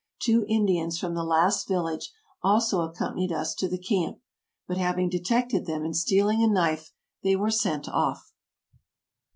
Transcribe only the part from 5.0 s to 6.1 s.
detected them in